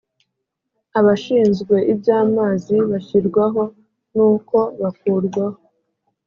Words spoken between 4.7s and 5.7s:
bakurwaho